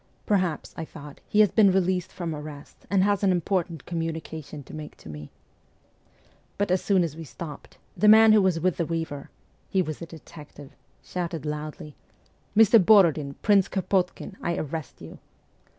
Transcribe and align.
'Perhaps,' 0.25 0.73
I 0.75 0.83
thought, 0.83 1.21
'he 1.27 1.41
has 1.41 1.51
been 1.51 1.71
released 1.71 2.11
from 2.11 2.33
arrest, 2.33 2.87
and 2.89 3.03
has 3.03 3.21
an 3.23 3.31
important 3.31 3.85
communication 3.85 4.63
to 4.63 4.73
make 4.73 4.97
to 4.97 5.09
me.' 5.09 5.29
But 6.57 6.71
as 6.71 6.81
soon 6.83 7.03
as 7.03 7.15
we 7.15 7.23
stopped, 7.23 7.77
the 7.95 8.07
man 8.07 8.31
who 8.31 8.41
was 8.41 8.59
with 8.59 8.77
the 8.77 8.85
weaver 8.87 9.29
he 9.69 9.83
was 9.83 10.01
a 10.01 10.07
detective 10.07 10.71
shouted 11.03 11.45
loudly, 11.45 11.95
'Mr. 12.57 12.83
Borodin, 12.83 13.35
Prince 13.43 13.67
Kropotkin, 13.67 14.35
I 14.41 14.55
arrest 14.57 15.01
you 15.03 15.19